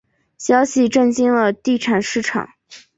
[0.39, 2.49] 消息震惊了地产市场。